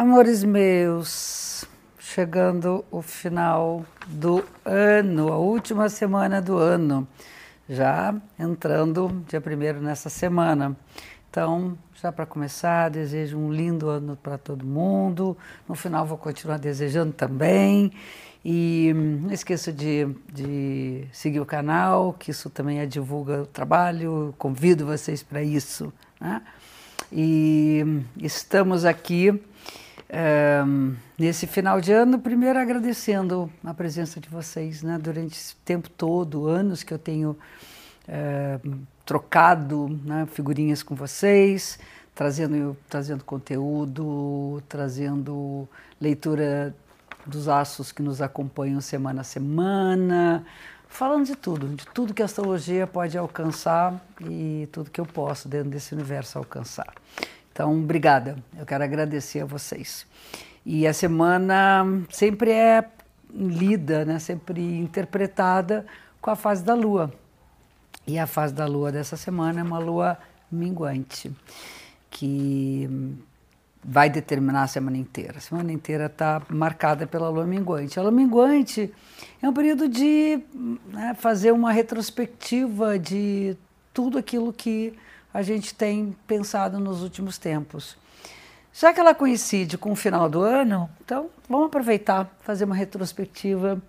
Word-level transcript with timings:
Amores 0.00 0.44
meus, 0.44 1.64
chegando 1.98 2.84
o 2.88 3.02
final 3.02 3.84
do 4.06 4.44
ano, 4.64 5.32
a 5.32 5.38
última 5.38 5.88
semana 5.88 6.40
do 6.40 6.56
ano, 6.56 7.04
já 7.68 8.14
entrando 8.38 9.24
dia 9.28 9.40
primeiro 9.40 9.80
nessa 9.80 10.08
semana. 10.08 10.76
Então, 11.28 11.76
já 12.00 12.12
para 12.12 12.24
começar, 12.24 12.90
desejo 12.90 13.36
um 13.36 13.52
lindo 13.52 13.88
ano 13.88 14.16
para 14.16 14.38
todo 14.38 14.64
mundo. 14.64 15.36
No 15.68 15.74
final, 15.74 16.06
vou 16.06 16.16
continuar 16.16 16.58
desejando 16.58 17.12
também. 17.12 17.90
E 18.44 18.92
não 18.94 19.32
esqueça 19.32 19.72
de, 19.72 20.06
de 20.32 21.08
seguir 21.12 21.40
o 21.40 21.44
canal, 21.44 22.12
que 22.12 22.30
isso 22.30 22.48
também 22.48 22.78
é 22.78 22.86
divulga 22.86 23.42
o 23.42 23.46
trabalho. 23.46 24.32
Convido 24.38 24.86
vocês 24.86 25.24
para 25.24 25.42
isso. 25.42 25.92
Né? 26.20 26.40
E 27.10 28.04
estamos 28.22 28.84
aqui 28.84 29.42
um, 30.10 30.96
nesse 31.18 31.46
final 31.46 31.80
de 31.80 31.92
ano, 31.92 32.18
primeiro 32.18 32.58
agradecendo 32.58 33.50
a 33.62 33.74
presença 33.74 34.18
de 34.18 34.28
vocês, 34.28 34.82
né? 34.82 34.98
Durante 34.98 35.32
esse 35.32 35.56
tempo 35.56 35.90
todo, 35.90 36.46
anos 36.46 36.82
que 36.82 36.94
eu 36.94 36.98
tenho 36.98 37.36
uh, 38.08 38.78
trocado 39.04 39.88
né, 40.04 40.26
figurinhas 40.26 40.82
com 40.82 40.94
vocês, 40.94 41.78
trazendo, 42.14 42.76
trazendo 42.88 43.22
conteúdo, 43.24 44.62
trazendo 44.68 45.68
leitura 46.00 46.74
dos 47.26 47.48
aços 47.48 47.92
que 47.92 48.02
nos 48.02 48.22
acompanham 48.22 48.80
semana 48.80 49.20
a 49.20 49.24
semana, 49.24 50.44
falando 50.88 51.26
de 51.26 51.36
tudo, 51.36 51.68
de 51.68 51.86
tudo 51.88 52.14
que 52.14 52.22
a 52.22 52.24
astrologia 52.24 52.86
pode 52.86 53.16
alcançar 53.18 53.94
e 54.22 54.68
tudo 54.72 54.90
que 54.90 55.00
eu 55.00 55.06
posso 55.06 55.48
dentro 55.48 55.70
desse 55.70 55.94
universo 55.94 56.38
alcançar. 56.38 56.94
Então, 57.58 57.76
obrigada. 57.76 58.36
Eu 58.56 58.64
quero 58.64 58.84
agradecer 58.84 59.40
a 59.40 59.44
vocês. 59.44 60.06
E 60.64 60.86
a 60.86 60.92
semana 60.92 61.84
sempre 62.08 62.52
é 62.52 62.88
lida, 63.34 64.04
né, 64.04 64.20
sempre 64.20 64.62
interpretada 64.62 65.84
com 66.20 66.30
a 66.30 66.36
fase 66.36 66.62
da 66.62 66.72
lua. 66.72 67.12
E 68.06 68.16
a 68.16 68.28
fase 68.28 68.54
da 68.54 68.64
lua 68.64 68.92
dessa 68.92 69.16
semana 69.16 69.58
é 69.58 69.62
uma 69.64 69.80
lua 69.80 70.16
minguante, 70.52 71.32
que 72.08 72.88
vai 73.82 74.08
determinar 74.08 74.62
a 74.62 74.68
semana 74.68 74.96
inteira. 74.96 75.38
A 75.38 75.40
semana 75.40 75.72
inteira 75.72 76.06
está 76.06 76.40
marcada 76.48 77.08
pela 77.08 77.28
lua 77.28 77.44
minguante. 77.44 77.98
A 77.98 78.02
lua 78.02 78.12
minguante 78.12 78.94
é 79.42 79.48
um 79.48 79.52
período 79.52 79.88
de 79.88 80.40
né, 80.92 81.12
fazer 81.18 81.50
uma 81.50 81.72
retrospectiva 81.72 82.96
de 83.00 83.56
tudo 83.92 84.16
aquilo 84.16 84.52
que 84.52 84.96
a 85.38 85.42
gente 85.42 85.72
tem 85.72 86.16
pensado 86.26 86.80
nos 86.80 87.00
últimos 87.00 87.38
tempos. 87.38 87.96
Já 88.72 88.92
que 88.92 88.98
ela 88.98 89.14
coincide 89.14 89.78
com 89.78 89.92
o 89.92 89.94
final 89.94 90.28
do 90.28 90.40
ano, 90.40 90.90
então 91.04 91.30
vamos 91.48 91.68
aproveitar, 91.68 92.28
fazer 92.40 92.64
uma 92.64 92.74
retrospectiva 92.74 93.80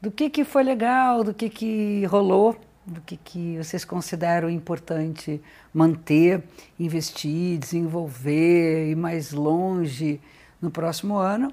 do 0.00 0.10
que, 0.10 0.30
que 0.30 0.44
foi 0.44 0.62
legal, 0.62 1.22
do 1.22 1.34
que, 1.34 1.50
que 1.50 2.06
rolou, 2.06 2.56
do 2.86 3.02
que, 3.02 3.18
que 3.18 3.58
vocês 3.58 3.84
consideram 3.84 4.48
importante 4.48 5.42
manter, 5.74 6.42
investir, 6.80 7.58
desenvolver, 7.58 8.88
ir 8.88 8.96
mais 8.96 9.30
longe 9.30 10.18
no 10.58 10.70
próximo 10.70 11.18
ano 11.18 11.52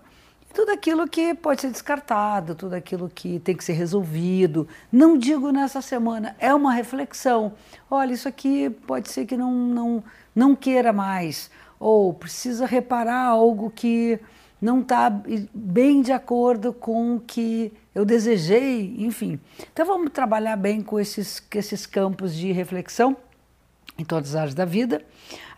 tudo 0.54 0.72
aquilo 0.72 1.08
que 1.08 1.34
pode 1.34 1.62
ser 1.62 1.72
descartado, 1.72 2.56
tudo 2.56 2.74
aquilo 2.74 3.10
que 3.10 3.40
tem 3.40 3.56
que 3.56 3.64
ser 3.64 3.74
resolvido. 3.74 4.68
Não 4.92 5.18
digo 5.18 5.52
nessa 5.52 5.82
semana, 5.82 6.36
é 6.40 6.54
uma 6.54 6.74
reflexão. 6.74 7.54
Olha, 7.90 8.14
isso 8.14 8.28
aqui 8.28 8.70
pode 8.70 9.10
ser 9.10 9.26
que 9.26 9.38
não, 9.38 9.52
não, 9.52 10.04
não 10.36 10.56
queira 10.56 10.92
mais, 10.92 11.50
ou 11.80 12.14
precisa 12.14 12.66
reparar 12.66 13.26
algo 13.26 13.72
que 13.72 14.20
não 14.62 14.82
está 14.82 15.10
bem 15.54 16.02
de 16.02 16.12
acordo 16.12 16.72
com 16.72 17.16
o 17.16 17.20
que 17.20 17.74
eu 17.96 18.06
desejei, 18.06 18.96
enfim. 19.00 19.40
Então 19.74 19.86
vamos 19.86 20.12
trabalhar 20.12 20.56
bem 20.56 20.82
com 20.82 21.00
esses, 21.00 21.40
com 21.40 21.58
esses 21.58 21.86
campos 21.86 22.36
de 22.36 22.52
reflexão 22.52 23.18
em 23.98 24.06
todas 24.06 24.30
as 24.32 24.36
áreas 24.36 24.54
da 24.54 24.66
vida. 24.66 25.04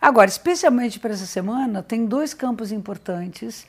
Agora, 0.00 0.28
especialmente 0.28 0.98
para 0.98 1.12
essa 1.12 1.26
semana, 1.26 1.82
tem 1.82 2.06
dois 2.06 2.32
campos 2.32 2.72
importantes 2.72 3.66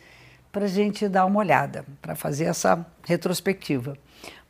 para 0.55 0.63
a 0.63 0.69
gente 0.69 1.09
dar 1.09 1.25
uma 1.25 1.41
olhada, 1.41 1.83
para 2.01 2.15
fazer 2.15 2.45
essa 2.45 2.87
retrospectiva. 3.03 3.97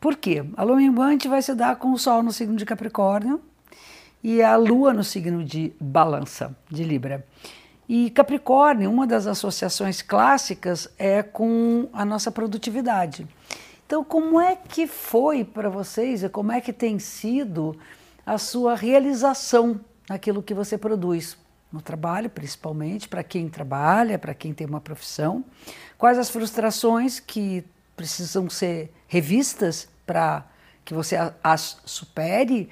Por 0.00 0.14
quê? 0.14 0.44
A 0.56 0.62
lua 0.62 0.76
minguante 0.76 1.26
vai 1.26 1.42
se 1.42 1.52
dar 1.52 1.74
com 1.74 1.90
o 1.90 1.98
Sol 1.98 2.22
no 2.22 2.30
signo 2.30 2.54
de 2.54 2.64
Capricórnio 2.64 3.40
e 4.22 4.40
a 4.40 4.54
Lua 4.54 4.92
no 4.92 5.02
signo 5.02 5.42
de 5.42 5.72
Balança, 5.80 6.56
de 6.70 6.84
Libra. 6.84 7.26
E 7.88 8.08
Capricórnio, 8.10 8.88
uma 8.88 9.04
das 9.04 9.26
associações 9.26 10.00
clássicas 10.00 10.88
é 10.96 11.24
com 11.24 11.88
a 11.92 12.04
nossa 12.04 12.30
produtividade. 12.30 13.26
Então, 13.84 14.04
como 14.04 14.40
é 14.40 14.54
que 14.54 14.86
foi 14.86 15.42
para 15.42 15.68
vocês 15.68 16.22
e 16.22 16.28
como 16.28 16.52
é 16.52 16.60
que 16.60 16.72
tem 16.72 17.00
sido 17.00 17.76
a 18.24 18.38
sua 18.38 18.76
realização 18.76 19.80
naquilo 20.08 20.40
que 20.40 20.54
você 20.54 20.78
produz? 20.78 21.36
No 21.76 21.82
trabalho, 21.82 22.28
principalmente, 22.28 23.08
para 23.08 23.22
quem 23.22 23.48
trabalha, 23.48 24.18
para 24.18 24.34
quem 24.34 24.52
tem 24.52 24.66
uma 24.66 24.80
profissão. 24.80 25.44
Quais 25.98 26.18
as 26.18 26.30
frustrações 26.30 27.20
que 27.20 27.64
precisam 27.94 28.50
ser 28.50 28.92
revistas 29.06 29.88
para 30.06 30.44
que 30.84 30.94
você 30.94 31.16
as 31.42 31.78
supere 31.84 32.68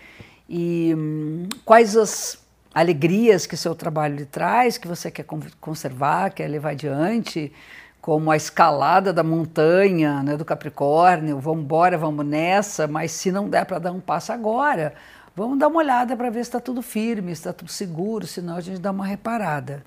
e 0.48 0.94
hum, 0.96 1.48
quais 1.64 1.96
as 1.96 2.42
alegrias 2.74 3.46
que 3.46 3.56
seu 3.56 3.74
trabalho 3.74 4.16
lhe 4.16 4.26
traz, 4.26 4.76
que 4.78 4.88
você 4.88 5.10
quer 5.10 5.24
conservar, 5.60 6.30
quer 6.30 6.48
levar 6.48 6.70
adiante, 6.70 7.52
como 8.00 8.30
a 8.30 8.36
escalada 8.36 9.12
da 9.12 9.22
montanha, 9.22 10.22
né, 10.22 10.36
do 10.36 10.44
Capricórnio, 10.44 11.38
vamos 11.40 11.64
embora, 11.64 11.96
vamos 11.96 12.26
nessa, 12.26 12.86
mas 12.86 13.12
se 13.12 13.32
não 13.32 13.48
der 13.48 13.64
para 13.64 13.78
dar 13.78 13.92
um 13.92 14.00
passo 14.00 14.32
agora, 14.32 14.94
Vamos 15.36 15.58
dar 15.58 15.66
uma 15.66 15.78
olhada 15.78 16.16
para 16.16 16.30
ver 16.30 16.44
se 16.44 16.50
está 16.50 16.60
tudo 16.60 16.80
firme, 16.80 17.34
se 17.34 17.40
está 17.40 17.52
tudo 17.52 17.70
seguro, 17.70 18.24
senão 18.24 18.56
a 18.56 18.60
gente 18.60 18.80
dá 18.80 18.92
uma 18.92 19.04
reparada. 19.04 19.84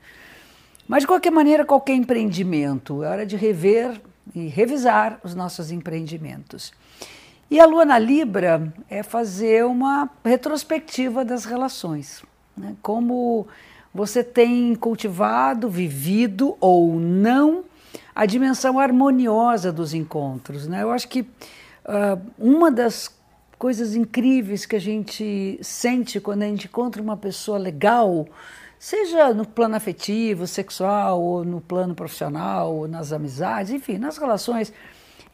Mas 0.87 1.03
de 1.03 1.07
qualquer 1.07 1.31
maneira, 1.31 1.63
qualquer 1.63 1.95
empreendimento, 1.95 3.01
é 3.01 3.07
hora 3.09 3.25
de 3.25 3.37
rever 3.37 4.01
e 4.35 4.47
revisar 4.47 5.19
os 5.23 5.33
nossos 5.33 5.71
empreendimentos. 5.71 6.73
E 7.49 7.61
a 7.61 7.65
lua 7.65 7.85
na 7.85 7.97
Libra 7.97 8.73
é 8.89 9.01
fazer 9.03 9.65
uma 9.65 10.09
retrospectiva 10.23 11.23
das 11.23 11.45
relações. 11.45 12.23
Né? 12.55 12.75
Como 12.81 13.47
você 13.93 14.21
tem 14.21 14.75
cultivado, 14.75 15.69
vivido 15.69 16.57
ou 16.59 16.99
não 16.99 17.63
a 18.13 18.25
dimensão 18.25 18.79
harmoniosa 18.79 19.71
dos 19.71 19.93
encontros. 19.93 20.67
Né? 20.67 20.83
Eu 20.83 20.91
acho 20.91 21.07
que 21.07 21.21
uh, 21.21 22.19
uma 22.37 22.69
das 22.69 23.16
coisas 23.57 23.95
incríveis 23.95 24.65
que 24.65 24.75
a 24.75 24.79
gente 24.79 25.59
sente 25.61 26.19
quando 26.19 26.43
a 26.43 26.45
gente 26.45 26.67
encontra 26.67 27.01
uma 27.01 27.17
pessoa 27.17 27.57
legal, 27.57 28.27
seja 28.77 29.33
no 29.33 29.45
plano 29.45 29.75
afetivo, 29.75 30.45
sexual, 30.45 31.21
ou 31.21 31.43
no 31.43 31.59
plano 31.59 31.95
profissional, 31.95 32.75
ou 32.75 32.87
nas 32.87 33.11
amizades, 33.11 33.71
enfim, 33.71 33.97
nas 33.97 34.17
relações. 34.17 34.71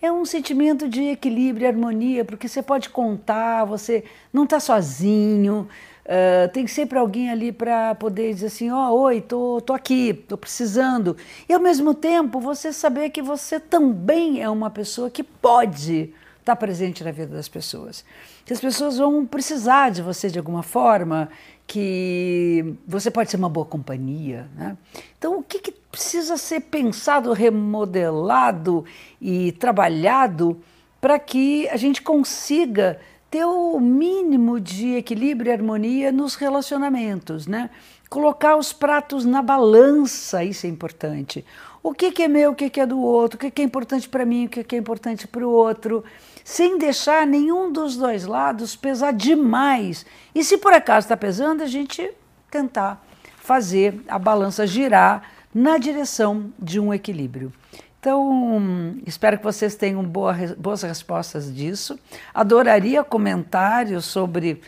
É 0.02 0.12
um 0.12 0.26
sentimento 0.26 0.88
de 0.88 1.02
equilíbrio 1.04 1.66
e 1.66 1.68
harmonia, 1.68 2.26
porque 2.26 2.48
você 2.48 2.62
pode 2.62 2.90
contar, 2.90 3.66
você 3.66 4.04
não 4.34 4.44
está 4.44 4.60
sozinho, 4.60 5.68
uh, 6.06 6.52
tem 6.52 6.68
sempre 6.68 6.98
alguém 6.98 7.30
ali 7.30 7.54
para 7.54 7.96
poder 7.96 8.34
dizer 8.34 8.48
assim: 8.48 8.70
Ó, 8.70 8.90
oh, 8.90 9.02
oi, 9.04 9.22
tô, 9.22 9.62
tô 9.62 9.72
aqui, 9.74 10.14
tô 10.14 10.38
precisando. 10.38 11.16
E 11.48 11.54
ao 11.54 11.60
mesmo 11.60 11.94
tempo, 11.94 12.42
você 12.42 12.74
saber 12.74 13.12
que 13.12 13.22
você 13.22 13.62
também 13.62 14.42
é 14.42 14.50
uma 14.50 14.70
pessoa 14.70 15.10
que 15.10 15.24
pode 15.24 16.14
estar 16.44 16.56
tá 16.56 16.60
presente 16.60 17.04
na 17.04 17.12
vida 17.12 17.34
das 17.34 17.48
pessoas. 17.48 18.04
Que 18.46 18.54
as 18.54 18.60
pessoas 18.60 18.98
vão 18.98 19.26
precisar 19.26 19.90
de 19.90 20.02
você 20.02 20.30
de 20.30 20.38
alguma 20.38 20.62
forma, 20.62 21.30
que 21.66 22.76
você 22.86 23.10
pode 23.10 23.32
ser 23.32 23.38
uma 23.38 23.50
boa 23.50 23.66
companhia. 23.66 24.48
Né? 24.56 24.78
Então, 25.18 25.40
o 25.40 25.44
que, 25.44 25.60
que 25.60 25.72
precisa 25.72 26.38
ser 26.38 26.62
pensado, 26.62 27.32
remodelado 27.32 28.86
e 29.22 29.54
trabalhado 29.54 30.62
para 31.00 31.18
que 31.18 31.68
a 31.70 31.78
gente 31.78 32.02
consiga 32.02 33.00
ter 33.32 33.46
o 33.46 33.80
mínimo 33.80 34.60
de 34.60 34.96
equilíbrio 34.96 35.50
e 35.50 35.54
harmonia 35.54 36.12
nos 36.12 36.36
relacionamentos, 36.36 37.48
né? 37.48 37.70
Colocar 38.14 38.58
os 38.58 38.72
pratos 38.72 39.26
na 39.26 39.42
balança, 39.42 40.44
isso 40.44 40.68
é 40.68 40.70
importante. 40.70 41.44
O 41.82 41.96
que, 41.96 42.12
que 42.12 42.22
é 42.22 42.28
meu, 42.28 42.52
o 42.52 42.56
que, 42.56 42.70
que 42.70 42.80
é 42.80 42.86
do 42.86 43.00
outro, 43.02 43.38
o 43.38 43.40
que, 43.40 43.50
que 43.50 43.64
é 43.64 43.66
importante 43.66 44.08
para 44.08 44.24
mim, 44.24 44.46
o 44.46 44.50
que, 44.50 44.64
que 44.64 44.76
é 44.76 44.78
importante 44.78 45.28
para 45.28 45.44
o 45.44 45.50
outro 45.50 46.04
sem 46.44 46.78
deixar 46.78 47.26
nenhum 47.26 47.72
dos 47.72 47.98
dois 47.98 48.28
lados 48.28 48.76
pesar 48.76 49.14
demais. 49.14 50.06
E 50.36 50.44
se 50.44 50.60
por 50.60 50.74
acaso 50.74 51.06
está 51.06 51.18
pesando, 51.18 51.64
a 51.64 51.66
gente 51.66 52.08
tentar 52.52 53.04
fazer 53.38 54.00
a 54.08 54.20
balança 54.20 54.68
girar 54.68 55.24
na 55.52 55.80
direção 55.80 56.54
de 56.60 56.80
um 56.80 56.94
equilíbrio. 56.94 57.52
Então, 58.00 58.96
espero 59.08 59.40
que 59.40 59.44
vocês 59.44 59.74
tenham 59.74 60.04
boa, 60.04 60.36
boas 60.56 60.84
respostas 60.84 61.52
disso. 61.52 61.98
Adoraria 62.32 63.04
comentários 63.04 64.06
sobre 64.06 64.62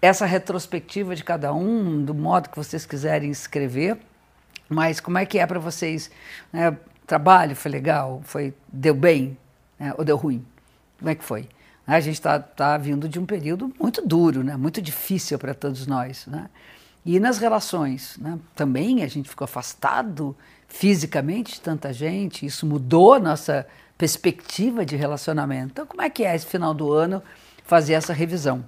essa 0.00 0.26
retrospectiva 0.26 1.14
de 1.14 1.24
cada 1.24 1.52
um, 1.52 2.04
do 2.04 2.14
modo 2.14 2.48
que 2.48 2.56
vocês 2.56 2.86
quiserem 2.86 3.30
escrever. 3.30 3.98
Mas 4.68 5.00
como 5.00 5.18
é 5.18 5.26
que 5.26 5.38
é 5.38 5.46
para 5.46 5.58
vocês 5.58 6.10
né, 6.52 6.76
trabalho 7.06 7.56
foi 7.56 7.70
legal? 7.70 8.20
Foi, 8.24 8.54
deu 8.72 8.94
bem? 8.94 9.36
Né? 9.78 9.92
Ou 9.96 10.04
deu 10.04 10.16
ruim? 10.16 10.44
Como 10.98 11.10
é 11.10 11.14
que 11.14 11.24
foi? 11.24 11.48
A 11.86 12.00
gente 12.00 12.14
está 12.14 12.38
tá 12.38 12.76
vindo 12.76 13.08
de 13.08 13.18
um 13.18 13.24
período 13.24 13.72
muito 13.80 14.06
duro, 14.06 14.44
né? 14.44 14.56
muito 14.56 14.80
difícil 14.82 15.38
para 15.38 15.54
todos 15.54 15.86
nós. 15.86 16.26
Né? 16.26 16.48
E 17.04 17.18
nas 17.18 17.38
relações, 17.38 18.18
né? 18.18 18.38
também 18.54 19.02
a 19.02 19.08
gente 19.08 19.28
ficou 19.28 19.46
afastado 19.46 20.36
fisicamente 20.68 21.54
de 21.54 21.60
tanta 21.62 21.92
gente, 21.92 22.44
isso 22.44 22.66
mudou 22.66 23.14
a 23.14 23.18
nossa 23.18 23.66
perspectiva 23.96 24.84
de 24.84 24.96
relacionamento. 24.96 25.70
Então, 25.72 25.86
como 25.86 26.02
é 26.02 26.10
que 26.10 26.24
é 26.24 26.36
esse 26.36 26.46
final 26.46 26.74
do 26.74 26.92
ano 26.92 27.22
fazer 27.64 27.94
essa 27.94 28.12
revisão? 28.12 28.64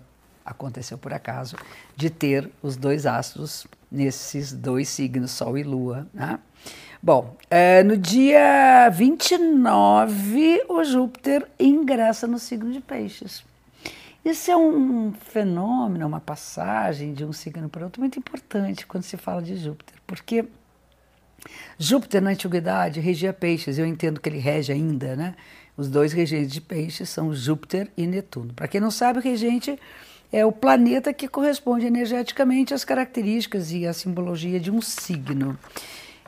Aconteceu 0.50 0.98
por 0.98 1.12
acaso 1.12 1.56
de 1.96 2.10
ter 2.10 2.50
os 2.62 2.76
dois 2.76 3.06
astros 3.06 3.66
nesses 3.90 4.52
dois 4.52 4.88
signos, 4.88 5.30
Sol 5.30 5.56
e 5.56 5.62
Lua. 5.62 6.06
Né? 6.12 6.38
Bom, 7.02 7.36
é, 7.50 7.82
no 7.82 7.96
dia 7.96 8.88
29, 8.90 10.64
o 10.68 10.84
Júpiter 10.84 11.48
ingressa 11.58 12.26
no 12.26 12.38
signo 12.38 12.72
de 12.72 12.80
Peixes. 12.80 13.44
Isso 14.24 14.50
é 14.50 14.56
um 14.56 15.12
fenômeno, 15.12 16.06
uma 16.06 16.20
passagem 16.20 17.14
de 17.14 17.24
um 17.24 17.32
signo 17.32 17.70
para 17.70 17.84
outro 17.84 18.02
muito 18.02 18.18
importante 18.18 18.86
quando 18.86 19.04
se 19.04 19.16
fala 19.16 19.40
de 19.40 19.56
Júpiter, 19.56 19.94
porque 20.06 20.44
Júpiter 21.78 22.20
na 22.20 22.30
antiguidade 22.30 23.00
regia 23.00 23.32
peixes, 23.32 23.78
eu 23.78 23.86
entendo 23.86 24.20
que 24.20 24.28
ele 24.28 24.38
rege 24.38 24.72
ainda, 24.72 25.16
né? 25.16 25.34
Os 25.74 25.88
dois 25.88 26.12
regentes 26.12 26.52
de 26.52 26.60
peixes 26.60 27.08
são 27.08 27.32
Júpiter 27.34 27.88
e 27.96 28.06
Netuno. 28.06 28.52
Para 28.52 28.68
quem 28.68 28.80
não 28.80 28.90
sabe, 28.90 29.18
o 29.18 29.22
regente 29.22 29.78
é 30.32 30.44
o 30.46 30.52
planeta 30.52 31.12
que 31.12 31.26
corresponde 31.26 31.86
energeticamente 31.86 32.72
às 32.72 32.84
características 32.84 33.72
e 33.72 33.86
à 33.86 33.92
simbologia 33.92 34.60
de 34.60 34.70
um 34.70 34.80
signo. 34.80 35.58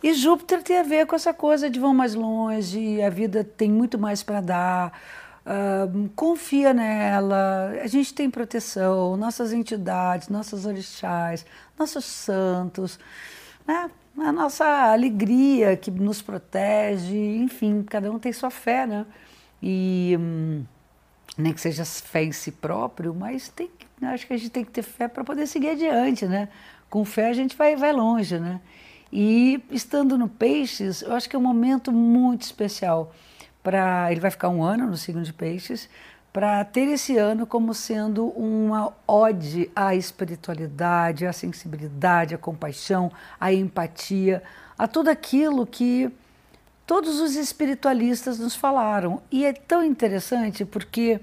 E 0.02 0.12
Júpiter 0.14 0.62
tem 0.62 0.78
a 0.78 0.82
ver 0.82 1.06
com 1.06 1.14
essa 1.14 1.32
coisa 1.32 1.70
de 1.70 1.78
vão 1.78 1.94
mais 1.94 2.14
longe, 2.14 3.00
a 3.00 3.08
vida 3.08 3.44
tem 3.44 3.70
muito 3.70 3.96
mais 3.98 4.22
para 4.22 4.40
dar, 4.40 5.00
uh, 5.46 6.08
confia 6.16 6.74
nela, 6.74 7.72
a 7.80 7.86
gente 7.86 8.12
tem 8.12 8.28
proteção, 8.28 9.16
nossas 9.16 9.52
entidades, 9.52 10.28
nossos 10.28 10.66
orixás, 10.66 11.46
nossos 11.78 12.04
santos, 12.04 12.98
né? 13.64 13.88
a 14.18 14.32
nossa 14.32 14.64
alegria 14.92 15.76
que 15.76 15.90
nos 15.90 16.20
protege, 16.20 17.16
enfim, 17.36 17.82
cada 17.82 18.10
um 18.10 18.18
tem 18.18 18.32
sua 18.32 18.50
fé, 18.50 18.86
né? 18.86 19.06
E 19.62 20.16
hum, 20.18 20.64
nem 21.38 21.52
que 21.52 21.60
seja 21.60 21.84
fé 21.84 22.24
em 22.24 22.32
si 22.32 22.52
próprio, 22.52 23.14
mas 23.14 23.48
tem, 23.48 23.70
acho 24.10 24.26
que 24.26 24.32
a 24.32 24.36
gente 24.36 24.50
tem 24.50 24.64
que 24.64 24.70
ter 24.70 24.82
fé 24.82 25.08
para 25.08 25.24
poder 25.24 25.46
seguir 25.46 25.70
adiante, 25.70 26.26
né? 26.26 26.48
Com 26.90 27.04
fé 27.04 27.28
a 27.28 27.32
gente 27.32 27.56
vai, 27.56 27.76
vai 27.76 27.92
longe, 27.92 28.38
né? 28.38 28.60
E 29.12 29.62
estando 29.70 30.16
no 30.16 30.28
Peixes, 30.28 31.02
eu 31.02 31.12
acho 31.12 31.28
que 31.28 31.36
é 31.36 31.38
um 31.38 31.42
momento 31.42 31.92
muito 31.92 32.42
especial 32.42 33.12
para 33.62 34.10
ele 34.10 34.20
vai 34.20 34.30
ficar 34.30 34.48
um 34.48 34.62
ano 34.62 34.86
no 34.86 34.96
signo 34.96 35.22
de 35.22 35.32
Peixes 35.32 35.88
para 36.32 36.64
ter 36.64 36.88
esse 36.88 37.18
ano 37.18 37.46
como 37.46 37.74
sendo 37.74 38.28
uma 38.28 38.92
ode 39.06 39.70
à 39.76 39.94
espiritualidade, 39.94 41.26
à 41.26 41.32
sensibilidade, 41.32 42.34
à 42.34 42.38
compaixão, 42.38 43.12
à 43.38 43.52
empatia, 43.52 44.42
a 44.78 44.88
tudo 44.88 45.10
aquilo 45.10 45.66
que 45.66 46.10
todos 46.86 47.20
os 47.20 47.36
espiritualistas 47.36 48.38
nos 48.38 48.56
falaram. 48.56 49.22
E 49.30 49.44
é 49.44 49.52
tão 49.52 49.84
interessante 49.84 50.64
porque 50.64 51.20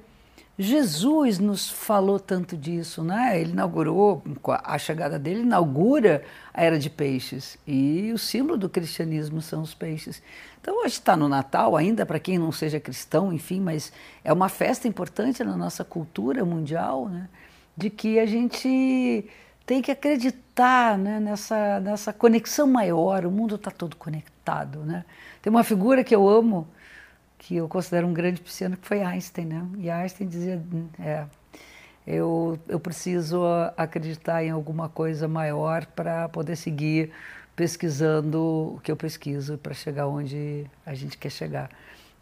Jesus 0.61 1.39
nos 1.39 1.69
falou 1.69 2.19
tanto 2.19 2.57
disso, 2.57 3.01
né? 3.01 3.39
Ele 3.39 3.51
inaugurou, 3.51 4.21
a 4.45 4.77
chegada 4.77 5.17
dele 5.17 5.39
inaugura 5.39 6.21
a 6.53 6.61
era 6.61 6.77
de 6.77 6.89
peixes 6.89 7.57
e 7.65 8.11
o 8.13 8.17
símbolo 8.17 8.57
do 8.57 8.67
cristianismo 8.67 9.41
são 9.41 9.61
os 9.61 9.73
peixes. 9.73 10.21
Então 10.59 10.79
hoje 10.79 10.95
está 10.95 11.15
no 11.15 11.29
Natal 11.29 11.77
ainda 11.77 12.05
para 12.05 12.19
quem 12.19 12.37
não 12.37 12.51
seja 12.51 12.77
cristão, 12.77 13.31
enfim, 13.31 13.61
mas 13.61 13.93
é 14.21 14.33
uma 14.33 14.49
festa 14.49 14.85
importante 14.85 15.41
na 15.45 15.55
nossa 15.55 15.85
cultura 15.85 16.43
mundial, 16.43 17.07
né? 17.07 17.29
De 17.77 17.89
que 17.89 18.19
a 18.19 18.25
gente 18.25 19.25
tem 19.65 19.81
que 19.81 19.91
acreditar 19.91 20.97
né, 20.97 21.21
nessa, 21.21 21.79
nessa 21.79 22.11
conexão 22.11 22.67
maior. 22.67 23.25
O 23.25 23.31
mundo 23.31 23.55
está 23.55 23.71
todo 23.71 23.95
conectado, 23.95 24.79
né? 24.79 25.05
Tem 25.41 25.49
uma 25.49 25.63
figura 25.63 26.03
que 26.03 26.13
eu 26.13 26.27
amo 26.27 26.67
que 27.39 27.55
eu 27.55 27.67
considero 27.67 28.05
um 28.05 28.13
grande 28.13 28.41
pisciano, 28.41 28.77
que 28.77 28.85
foi 28.85 29.01
Einstein, 29.01 29.45
né? 29.45 29.67
E 29.79 29.89
Einstein 29.89 30.27
dizia, 30.27 30.61
é, 30.99 31.25
eu, 32.05 32.59
eu 32.67 32.79
preciso 32.79 33.41
acreditar 33.75 34.43
em 34.43 34.51
alguma 34.51 34.89
coisa 34.89 35.27
maior 35.27 35.85
para 35.85 36.29
poder 36.29 36.55
seguir 36.55 37.11
pesquisando 37.55 38.75
o 38.75 38.79
que 38.83 38.91
eu 38.91 38.95
pesquiso 38.95 39.57
para 39.57 39.73
chegar 39.73 40.07
onde 40.07 40.65
a 40.85 40.93
gente 40.93 41.17
quer 41.17 41.31
chegar. 41.31 41.69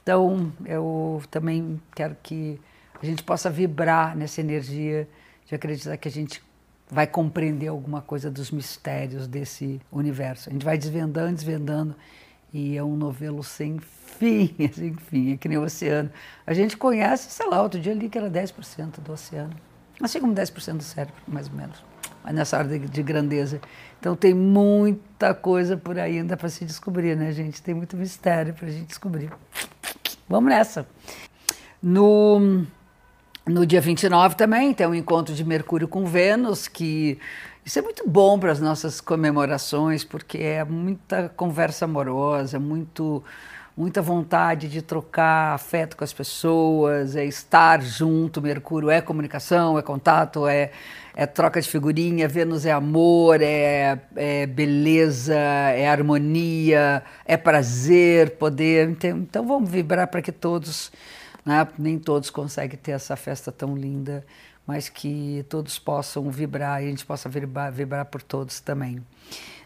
Então, 0.03 0.53
eu 0.65 1.21
também 1.29 1.81
quero 1.95 2.15
que 2.21 2.59
a 3.01 3.05
gente 3.05 3.23
possa 3.23 3.49
vibrar 3.49 4.15
nessa 4.15 4.39
energia 4.39 5.07
de 5.45 5.55
acreditar 5.55 5.97
que 5.97 6.07
a 6.07 6.11
gente 6.11 6.43
vai 6.89 7.05
compreender 7.05 7.67
alguma 7.67 8.01
coisa 8.01 8.31
dos 8.31 8.51
mistérios 8.51 9.27
desse 9.27 9.81
universo. 9.91 10.49
A 10.49 10.53
gente 10.53 10.63
vai 10.63 10.77
desvendando, 10.77 11.35
desvendando 11.35 11.95
e 12.57 12.75
é 12.75 12.83
um 12.83 12.95
novelo 12.95 13.43
sem 13.43 13.77
fim, 13.77 14.55
sem 14.73 14.95
fim, 14.95 15.33
é 15.33 15.37
que 15.37 15.47
nem 15.47 15.59
o 15.59 15.61
oceano. 15.61 16.09
A 16.45 16.51
gente 16.51 16.75
conhece, 16.75 17.29
sei 17.29 17.47
lá, 17.47 17.61
outro 17.61 17.79
dia 17.79 17.91
ali 17.91 18.09
que 18.09 18.17
era 18.17 18.31
10% 18.31 18.99
do 18.99 19.13
oceano. 19.13 19.53
Assim 20.01 20.19
como 20.19 20.33
10% 20.33 20.77
do 20.77 20.83
cérebro, 20.83 21.21
mais 21.27 21.47
ou 21.47 21.53
menos. 21.53 21.83
Mas 22.23 22.33
nessa 22.33 22.57
área 22.57 22.79
de, 22.79 22.87
de 22.87 23.03
grandeza. 23.03 23.61
Então 23.99 24.15
tem 24.15 24.33
muita 24.33 25.35
coisa 25.35 25.77
por 25.77 25.99
aí 25.99 26.17
ainda 26.17 26.35
para 26.35 26.49
se 26.49 26.65
descobrir, 26.65 27.15
né, 27.15 27.31
gente? 27.31 27.61
Tem 27.61 27.75
muito 27.75 27.95
mistério 27.95 28.55
para 28.55 28.67
a 28.67 28.71
gente 28.71 28.87
descobrir. 28.87 29.31
Vamos 30.27 30.49
nessa. 30.49 30.87
No, 31.81 32.65
no 33.45 33.65
dia 33.67 33.81
29 33.81 34.35
também 34.35 34.73
tem 34.73 34.87
um 34.87 34.95
encontro 34.95 35.35
de 35.35 35.43
Mercúrio 35.43 35.87
com 35.87 36.05
Vênus, 36.05 36.67
que 36.67 37.19
isso 37.67 37.79
é 37.79 37.81
muito 37.81 38.07
bom 38.07 38.39
para 38.39 38.49
as 38.49 38.61
nossas 38.61 39.01
comemorações, 39.01 40.01
porque 40.01 40.37
é 40.37 40.63
muita 40.63 41.27
conversa 41.27 41.83
amorosa, 41.83 42.57
muito, 42.57 43.21
muita 43.75 44.01
vontade 44.01 44.69
de 44.69 44.81
trocar 44.81 45.53
afeto 45.53 45.97
com 45.97 46.03
as 46.05 46.13
pessoas, 46.13 47.17
é 47.17 47.25
estar 47.25 47.81
junto. 47.81 48.41
Mercúrio 48.41 48.89
é 48.89 49.01
comunicação, 49.01 49.77
é 49.77 49.81
contato, 49.81 50.47
é, 50.47 50.71
é 51.13 51.25
troca 51.25 51.59
de 51.59 51.67
figurinha. 51.67 52.25
Vênus 52.25 52.65
é 52.65 52.71
amor, 52.71 53.41
é, 53.41 53.99
é 54.15 54.45
beleza, 54.47 55.35
é 55.35 55.89
harmonia, 55.89 57.03
é 57.25 57.35
prazer, 57.35 58.37
poder. 58.37 58.87
Então, 58.87 59.09
então 59.17 59.45
vamos 59.45 59.69
vibrar 59.69 60.07
para 60.07 60.21
que 60.21 60.31
todos, 60.31 60.89
né, 61.45 61.67
nem 61.77 61.99
todos 61.99 62.29
conseguem 62.29 62.79
ter 62.81 62.91
essa 62.91 63.17
festa 63.17 63.51
tão 63.51 63.75
linda 63.75 64.23
mas 64.67 64.89
que 64.89 65.45
todos 65.47 65.79
possam 65.79 66.29
vibrar 66.29 66.83
e 66.83 66.87
a 66.87 66.89
gente 66.89 67.05
possa 67.05 67.29
vibrar, 67.29 67.71
vibrar 67.71 68.05
por 68.05 68.21
todos 68.21 68.59
também. 68.59 69.01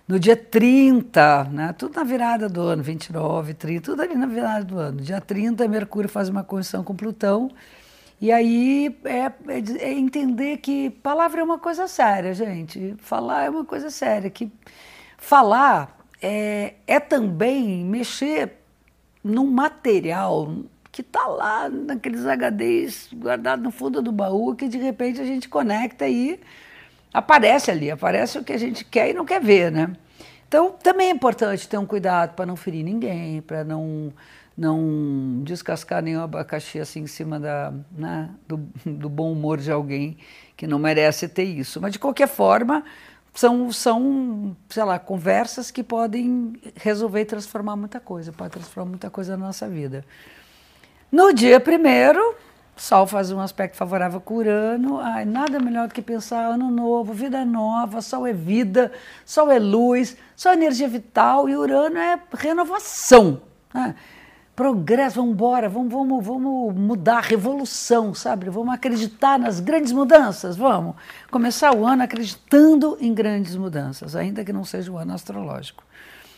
No 0.08 0.20
dia 0.20 0.36
30, 0.38 1.46
né, 1.46 1.74
tudo 1.74 1.96
na 1.96 2.03
virada 2.03 2.48
do 2.48 2.62
ano, 2.62 2.84
29, 2.84 3.53
30, 3.55 3.81
tudo 3.81 4.01
ali 4.01 4.13
na 4.13 4.27
virada 4.27 4.63
do 4.63 4.77
ano. 4.77 5.01
Dia 5.01 5.20
30, 5.20 5.67
Mercúrio 5.67 6.10
faz 6.10 6.29
uma 6.29 6.43
conjunção 6.43 6.84
com 6.84 6.96
Plutão. 6.96 7.50
E 8.20 8.31
aí 8.31 8.96
é, 9.03 9.17
é, 9.17 9.34
é, 9.79 9.93
entender 9.93 10.58
que 10.58 10.91
palavra 10.91 11.41
é 11.41 11.43
uma 11.43 11.58
coisa 11.58 11.88
séria, 11.88 12.34
gente. 12.34 12.96
Falar 13.00 13.46
é 13.46 13.50
uma 13.50 13.65
coisa 13.65 13.89
séria. 13.89 14.29
Que 14.29 14.51
falar 15.17 15.98
é, 16.22 16.75
é 16.86 17.00
também 17.00 17.84
mexer 17.84 18.58
num 19.24 19.50
material, 19.50 20.53
que 20.91 21.01
está 21.01 21.25
lá 21.25 21.69
naqueles 21.69 22.25
HDs 22.25 23.10
guardados 23.13 23.63
no 23.63 23.71
fundo 23.71 24.01
do 24.01 24.12
baú, 24.12 24.55
que 24.55 24.67
de 24.67 24.77
repente 24.77 25.21
a 25.21 25.25
gente 25.25 25.48
conecta 25.48 26.07
e 26.07 26.39
aparece 27.13 27.71
ali, 27.71 27.89
aparece 27.89 28.38
o 28.38 28.43
que 28.43 28.53
a 28.53 28.57
gente 28.57 28.83
quer 28.83 29.10
e 29.10 29.13
não 29.13 29.25
quer 29.25 29.41
ver, 29.41 29.71
né? 29.71 29.93
Então, 30.48 30.71
também 30.83 31.07
é 31.07 31.12
importante 31.12 31.67
ter 31.67 31.77
um 31.77 31.86
cuidado 31.86 32.36
para 32.36 32.45
não 32.45 32.57
ferir 32.57 32.83
ninguém, 32.83 33.41
para 33.41 33.63
não, 33.63 34.12
não 34.57 35.41
descascar 35.45 36.01
nenhum 36.03 36.21
abacaxi 36.21 36.77
assim 36.77 37.01
em 37.03 37.07
cima 37.07 37.39
da, 37.39 37.74
né, 37.89 38.29
do, 38.45 38.57
do 38.86 39.07
bom 39.07 39.31
humor 39.31 39.60
de 39.60 39.71
alguém 39.71 40.17
que 40.57 40.67
não 40.67 40.77
merece 40.77 41.29
ter 41.29 41.45
isso. 41.45 41.79
Mas, 41.79 41.93
de 41.93 42.00
qualquer 42.00 42.27
forma, 42.27 42.83
são, 43.33 43.71
são, 43.71 44.55
sei 44.67 44.83
lá, 44.83 45.00
conversas 45.00 45.71
que 45.71 45.83
podem 45.83 46.53
resolver 46.75 47.21
e 47.21 47.25
transformar 47.25 47.77
muita 47.77 48.01
coisa, 48.01 48.33
pode 48.33 48.51
transformar 48.51 48.89
muita 48.89 49.10
coisa 49.10 49.38
na 49.38 49.45
nossa 49.45 49.69
vida. 49.69 50.03
No 51.12 51.34
dia 51.34 51.60
primeiro, 51.60 52.36
Sol 52.74 53.06
faz 53.06 53.34
um 53.34 53.39
aspecto 53.41 53.75
favorável 53.75 54.22
com 54.22 54.36
Urano. 54.36 54.98
Ai, 55.01 55.25
nada 55.25 55.60
melhor 55.60 55.89
do 55.89 55.94
que 55.94 56.01
pensar 56.01 56.46
ano 56.46 56.72
novo, 56.72 57.12
vida 57.12 57.44
nova, 57.44 58.01
Sol 58.01 58.25
é 58.25 58.32
vida, 58.32 58.94
Sol 59.25 59.51
é 59.51 59.60
luz, 59.60 60.15
Sol 60.38 60.53
é 60.53 60.56
energia 60.56 60.88
vital 60.88 61.50
e 61.50 61.56
Urano 61.58 61.98
é 61.98 62.18
renovação. 62.34 63.41
Né? 63.74 63.94
Progresso, 64.56 65.18
vamos 65.18 65.34
embora, 65.34 65.68
vamos, 65.68 65.91
vamos, 65.91 66.25
vamos 66.25 66.75
mudar, 66.75 67.24
revolução, 67.24 68.13
sabe? 68.13 68.50
Vamos 68.50 68.74
acreditar 68.74 69.38
nas 69.38 69.60
grandes 69.60 69.91
mudanças, 69.91 70.56
vamos. 70.56 70.96
Começar 71.30 71.75
o 71.75 71.86
ano 71.86 72.03
acreditando 72.03 72.98
em 73.01 73.13
grandes 73.13 73.58
mudanças, 73.58 74.15
ainda 74.15 74.46
que 74.46 74.53
não 74.53 74.63
seja 74.63 74.89
o 74.89 74.98
ano 74.98 75.13
astrológico. 75.13 75.84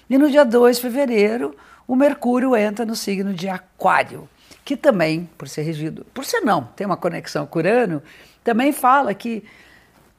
E 0.10 0.18
no 0.18 0.30
dia 0.32 0.44
2 0.44 0.78
de 0.78 0.82
fevereiro, 0.82 1.56
o 1.88 1.96
Mercúrio 1.96 2.56
entra 2.56 2.86
no 2.86 2.96
signo 2.96 3.34
de 3.34 3.48
Aquário, 3.50 4.28
que 4.64 4.78
também, 4.78 5.30
por 5.38 5.48
ser 5.48 5.64
regido, 5.64 6.06
por 6.14 6.26
ser 6.26 6.42
não, 6.42 6.64
tem 6.76 6.88
uma 6.88 6.98
conexão 6.98 7.46
com 7.46 7.60
Urano, 7.60 8.02
também 8.44 8.72
fala 8.72 9.14
que 9.14 9.44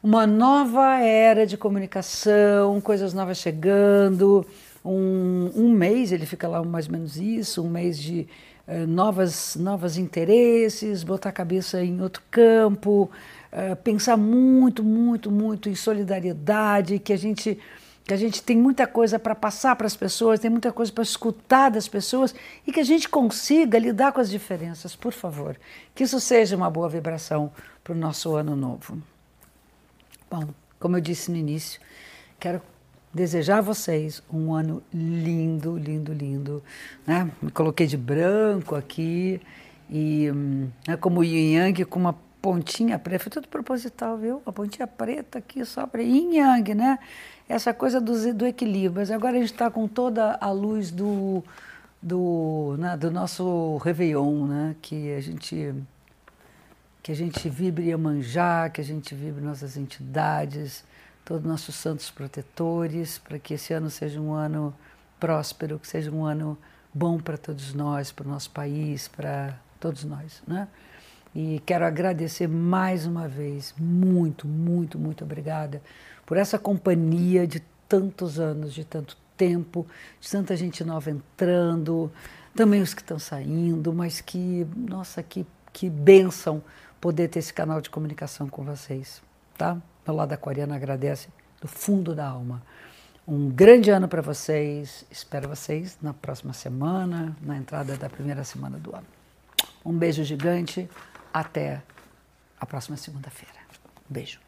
uma 0.02 0.26
nova 0.26 0.98
era 0.98 1.46
de 1.46 1.56
comunicação, 1.56 2.78
coisas 2.80 3.14
novas 3.14 3.38
chegando, 3.38 4.46
um, 4.84 5.50
um 5.56 5.70
mês, 5.70 6.12
ele 6.12 6.26
fica 6.26 6.46
lá 6.46 6.62
mais 6.62 6.86
ou 6.86 6.92
menos 6.92 7.16
isso, 7.16 7.62
um 7.64 7.70
mês 7.70 7.98
de 7.98 8.28
uh, 8.68 8.86
novas, 8.86 9.56
novos 9.56 9.96
interesses, 9.96 11.02
botar 11.02 11.30
a 11.30 11.32
cabeça 11.32 11.82
em 11.82 12.02
outro 12.02 12.22
campo, 12.30 13.10
uh, 13.50 13.76
pensar 13.76 14.18
muito, 14.18 14.84
muito, 14.84 15.30
muito 15.30 15.70
em 15.70 15.74
solidariedade, 15.74 16.98
que 16.98 17.12
a 17.12 17.18
gente 17.18 17.58
que 18.06 18.12
a 18.12 18.16
gente 18.16 18.42
tem 18.42 18.56
muita 18.56 18.86
coisa 18.86 19.18
para 19.18 19.34
passar 19.34 19.74
para 19.76 19.86
as 19.86 19.96
pessoas, 19.96 20.38
tem 20.38 20.50
muita 20.50 20.70
coisa 20.70 20.92
para 20.92 21.02
escutar 21.02 21.70
das 21.70 21.88
pessoas 21.88 22.34
e 22.66 22.72
que 22.72 22.80
a 22.80 22.84
gente 22.84 23.08
consiga 23.08 23.78
lidar 23.78 24.12
com 24.12 24.20
as 24.20 24.28
diferenças, 24.28 24.94
por 24.94 25.12
favor. 25.12 25.56
Que 25.94 26.04
isso 26.04 26.20
seja 26.20 26.54
uma 26.54 26.68
boa 26.68 26.88
vibração 26.88 27.50
para 27.82 27.94
o 27.94 27.96
nosso 27.96 28.34
ano 28.36 28.54
novo. 28.54 29.02
Bom, 30.30 30.48
como 30.78 30.96
eu 30.98 31.00
disse 31.00 31.30
no 31.30 31.36
início, 31.38 31.80
quero 32.38 32.60
desejar 33.12 33.58
a 33.58 33.62
vocês 33.62 34.22
um 34.30 34.52
ano 34.52 34.82
lindo, 34.92 35.78
lindo, 35.78 36.12
lindo. 36.12 36.62
Né? 37.06 37.30
Me 37.40 37.50
coloquei 37.50 37.86
de 37.86 37.96
branco 37.96 38.74
aqui 38.74 39.40
e 39.88 40.28
é 40.86 40.96
como 40.96 41.20
o 41.20 41.24
yin 41.24 41.54
yang 41.54 41.84
com 41.86 42.00
uma 42.00 42.18
pontinha 42.44 42.98
preta, 42.98 43.24
foi 43.24 43.32
tudo 43.32 43.48
proposital, 43.48 44.18
viu? 44.18 44.42
A 44.44 44.52
pontinha 44.52 44.86
preta 44.86 45.38
aqui 45.38 45.64
só 45.64 45.86
para 45.86 46.02
yin 46.02 46.36
yang, 46.36 46.74
né? 46.74 46.98
Essa 47.48 47.72
coisa 47.72 48.02
do, 48.02 48.34
do 48.34 48.46
equilíbrio. 48.46 49.00
Mas 49.00 49.10
agora 49.10 49.38
a 49.38 49.40
gente 49.40 49.52
está 49.52 49.70
com 49.70 49.88
toda 49.88 50.36
a 50.38 50.50
luz 50.50 50.90
do, 50.90 51.42
do, 52.02 52.76
né, 52.78 52.98
do 52.98 53.10
nosso 53.10 53.78
Réveillon, 53.78 54.46
né? 54.46 54.76
Que 54.82 55.14
a 55.14 55.22
gente 55.22 55.74
que 57.02 57.12
a 57.12 57.16
gente 57.16 57.48
vibre 57.48 57.88
Iemanjá, 57.88 58.68
que 58.68 58.80
a 58.80 58.84
gente 58.84 59.14
vibre 59.14 59.42
nossas 59.42 59.78
entidades, 59.78 60.84
todos 61.24 61.46
nossos 61.46 61.74
santos 61.74 62.10
protetores, 62.10 63.16
para 63.16 63.38
que 63.38 63.54
esse 63.54 63.72
ano 63.72 63.88
seja 63.88 64.20
um 64.20 64.34
ano 64.34 64.74
próspero, 65.18 65.78
que 65.78 65.88
seja 65.88 66.10
um 66.10 66.26
ano 66.26 66.58
bom 66.92 67.18
para 67.18 67.38
todos 67.38 67.72
nós, 67.72 68.12
para 68.12 68.26
o 68.26 68.30
nosso 68.30 68.50
país, 68.50 69.08
para 69.08 69.54
todos 69.80 70.04
nós, 70.04 70.42
né? 70.46 70.68
E 71.34 71.60
quero 71.66 71.84
agradecer 71.84 72.46
mais 72.46 73.06
uma 73.06 73.26
vez, 73.26 73.74
muito, 73.78 74.46
muito, 74.46 74.98
muito 74.98 75.24
obrigada 75.24 75.82
por 76.24 76.36
essa 76.36 76.58
companhia 76.58 77.46
de 77.46 77.60
tantos 77.88 78.38
anos, 78.38 78.72
de 78.72 78.84
tanto 78.84 79.16
tempo, 79.36 79.86
de 80.20 80.30
tanta 80.30 80.56
gente 80.56 80.84
nova 80.84 81.10
entrando, 81.10 82.10
também 82.54 82.80
os 82.80 82.94
que 82.94 83.02
estão 83.02 83.18
saindo, 83.18 83.92
mas 83.92 84.20
que, 84.20 84.64
nossa, 84.76 85.22
que, 85.22 85.44
que 85.72 85.90
bênção 85.90 86.62
poder 87.00 87.28
ter 87.28 87.40
esse 87.40 87.52
canal 87.52 87.80
de 87.80 87.90
comunicação 87.90 88.48
com 88.48 88.62
vocês, 88.62 89.20
tá? 89.58 89.76
Meu 90.06 90.14
lado 90.14 90.32
aquariano 90.32 90.72
agradece 90.72 91.28
do 91.60 91.66
fundo 91.66 92.14
da 92.14 92.28
alma. 92.28 92.62
Um 93.26 93.48
grande 93.48 93.90
ano 93.90 94.06
para 94.06 94.20
vocês. 94.20 95.04
Espero 95.10 95.48
vocês 95.48 95.98
na 96.00 96.12
próxima 96.12 96.52
semana, 96.52 97.34
na 97.40 97.56
entrada 97.56 97.96
da 97.96 98.08
primeira 98.08 98.44
semana 98.44 98.78
do 98.78 98.94
ano. 98.94 99.06
Um 99.84 99.92
beijo 99.92 100.22
gigante. 100.22 100.88
Até 101.34 101.82
a 102.60 102.64
próxima 102.64 102.96
segunda-feira. 102.96 103.58
Um 104.08 104.12
beijo. 104.14 104.43